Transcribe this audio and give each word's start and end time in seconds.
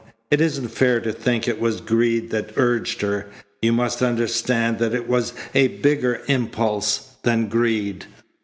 It 0.31 0.41
isn't 0.41 0.69
fair 0.69 0.99
to 0.99 1.13
think 1.13 1.47
it 1.47 1.59
was 1.61 1.79
greed 1.79 2.31
that 2.31 2.57
urged 2.57 3.01
her. 3.01 3.27
You 3.61 3.71
must 3.71 4.01
understand 4.01 4.79
that 4.79 4.95
it 4.95 5.07
was 5.07 5.33
a 5.53 5.67
bigger 5.67 6.23
impulse 6.27 7.17
than 7.21 7.47
greed. 7.49 8.07